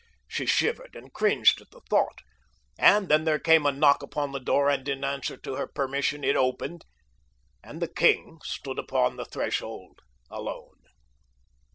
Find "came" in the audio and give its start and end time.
3.37-3.67